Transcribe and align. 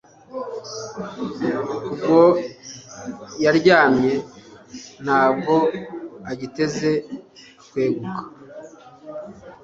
ubwo 1.85 2.19
yaryamye 3.43 4.13
nta 5.03 5.21
bwo 5.35 5.57
agiteze 6.31 6.91
kweguka 7.69 8.21